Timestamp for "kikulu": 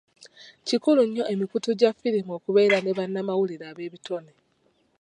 0.67-1.01